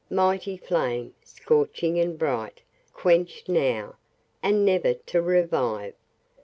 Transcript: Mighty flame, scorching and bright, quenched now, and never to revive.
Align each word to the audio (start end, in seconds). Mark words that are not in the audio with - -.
Mighty 0.09 0.57
flame, 0.57 1.13
scorching 1.23 1.99
and 1.99 2.17
bright, 2.17 2.61
quenched 2.91 3.47
now, 3.47 3.97
and 4.41 4.65
never 4.65 4.95
to 4.95 5.21
revive. 5.21 5.93